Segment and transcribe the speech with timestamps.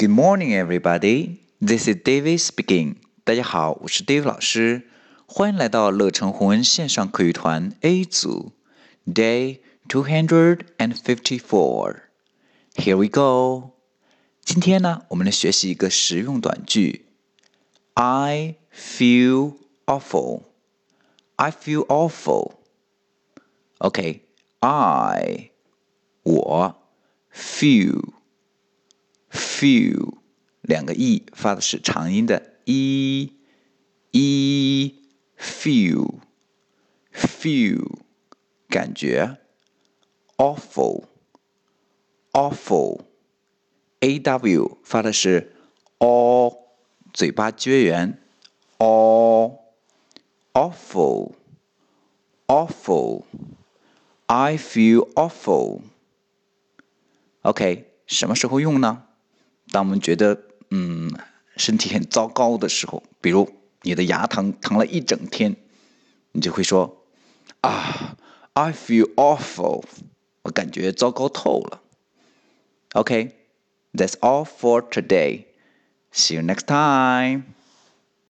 [0.00, 1.40] Good morning, everybody.
[1.60, 2.96] This is David speaking.
[3.24, 4.88] 大家好，我是 David 老师，
[5.26, 8.52] 欢迎来到乐成红恩线上口语团 A 组，
[9.06, 12.02] Day two hundred and fifty-four.
[12.74, 13.72] Here we go.
[14.44, 17.06] 今天呢，我们来学习一个实用短句。
[17.94, 19.56] I feel
[19.86, 20.42] awful.
[21.36, 22.52] I feel awful.
[23.78, 24.22] OK,
[24.60, 25.50] I
[26.22, 26.76] 我
[27.34, 28.02] feel
[29.60, 30.14] feel
[30.62, 33.32] 两个 e 发的是长音的 e
[34.10, 34.94] e
[35.38, 36.18] feel
[37.12, 37.98] feel
[38.68, 39.36] 感觉
[40.36, 41.04] awful
[42.32, 43.02] awful
[44.00, 45.52] a w 发的是
[45.98, 46.58] o
[47.12, 48.18] 嘴巴撅圆
[48.78, 49.58] o
[50.52, 51.34] awful
[52.46, 53.24] awful
[54.26, 55.82] I feel awful
[57.42, 59.04] OK 什么时候用呢？
[59.71, 61.11] 当我们觉得嗯
[61.57, 63.49] 身体很糟糕的时候，比如
[63.81, 65.55] 你的牙疼疼了一整天，
[66.33, 67.05] 你就会说
[67.61, 68.17] 啊
[68.53, 69.83] ，I feel awful，
[70.43, 71.81] 我感觉糟糕透了。
[72.93, 75.45] OK，that's all for today.
[76.11, 77.43] See you next time.